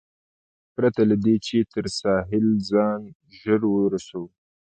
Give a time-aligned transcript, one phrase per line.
[0.75, 3.01] پرته له دې، چې تر ساحل ځان
[3.39, 4.29] ژر ورسوم.